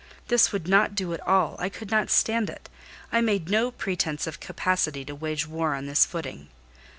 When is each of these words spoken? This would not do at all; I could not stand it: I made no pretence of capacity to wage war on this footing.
This 0.29 0.51
would 0.51 0.67
not 0.67 0.95
do 0.95 1.13
at 1.13 1.19
all; 1.27 1.55
I 1.59 1.69
could 1.69 1.91
not 1.91 2.09
stand 2.09 2.49
it: 2.49 2.69
I 3.11 3.21
made 3.21 3.51
no 3.51 3.69
pretence 3.69 4.25
of 4.25 4.39
capacity 4.39 5.05
to 5.05 5.13
wage 5.13 5.45
war 5.47 5.75
on 5.75 5.85
this 5.85 6.07
footing. 6.07 6.47